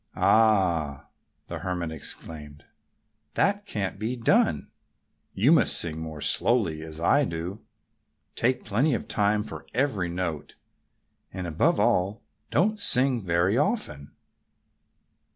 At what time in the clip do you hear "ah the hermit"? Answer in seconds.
0.15-1.91